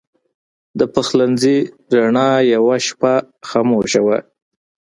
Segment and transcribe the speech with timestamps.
[0.79, 1.57] د پخلنځي
[1.95, 3.13] رڼا یوه شپه
[3.49, 4.17] خاموشه وه.